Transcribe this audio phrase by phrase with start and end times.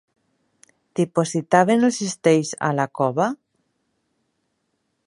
[0.99, 3.31] Dipositaven els cistells a la cova?